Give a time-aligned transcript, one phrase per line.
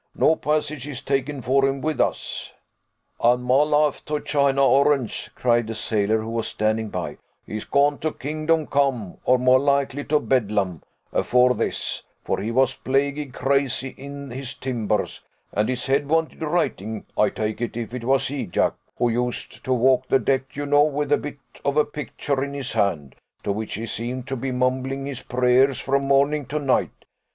[0.15, 2.53] "No passage is taken for him with us."
[3.23, 7.65] "And my life to a china orange," cried a sailor who was standing by, "he's
[7.65, 10.81] gone to kingdom come, or more likely to Bedlam,
[11.13, 17.05] afore this; for he was plaguy crazy in his timbers, and his head wanted righting,
[17.15, 20.65] I take it, if it was he, Jack, who used to walk the deck, you
[20.65, 23.13] know, with a bit of a picture in his hand,
[23.43, 27.05] to which he seemed to be mumbling his prayers from morning to night.